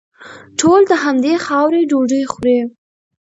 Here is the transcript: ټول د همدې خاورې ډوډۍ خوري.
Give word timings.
ټول 0.59 0.81
د 0.89 0.93
همدې 1.03 1.33
خاورې 1.45 1.81
ډوډۍ 1.89 2.23
خوري. 2.31 2.59